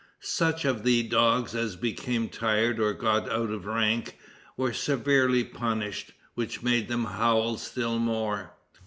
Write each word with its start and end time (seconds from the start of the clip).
Such 0.23 0.65
of 0.65 0.83
the 0.83 1.03
dogs 1.03 1.53
as 1.53 1.75
became 1.75 2.27
tired, 2.29 2.79
or 2.79 2.91
got 2.93 3.29
out 3.31 3.51
of 3.51 3.67
rank, 3.67 4.17
were 4.57 4.73
severely 4.73 5.43
punished, 5.43 6.13
which 6.33 6.63
made 6.63 6.87
them 6.87 7.05
howl 7.05 7.55
still 7.57 7.99
more. 7.99 8.55